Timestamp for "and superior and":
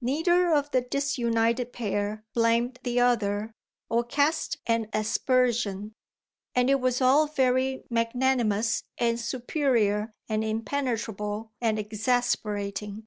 8.98-10.42